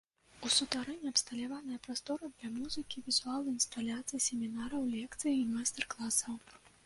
У 0.47 0.49
сутарэнні 0.53 1.09
абсталяваная 1.15 1.77
прастора 1.87 2.29
для 2.29 2.33
для 2.39 2.49
музыкі, 2.55 3.03
візуалу, 3.11 3.47
інсталяцый, 3.57 4.23
семінараў, 4.31 4.87
лекцый 4.97 5.33
і 5.43 5.47
майстар-класаў. 5.53 6.33